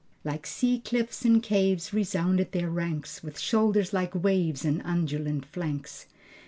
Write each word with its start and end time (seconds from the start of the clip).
Like 0.23 0.47
sea 0.47 0.79
cliffs 0.79 1.25
and 1.25 1.43
caves 1.43 1.93
resounded 1.93 2.53
their 2.53 2.71
ranks 2.71 3.21
With 3.21 3.39
shoulders 3.39 3.93
like 3.93 4.15
waves, 4.15 4.65
and 4.65 4.81
undulant 4.83 5.45
flanks. 5.45 6.07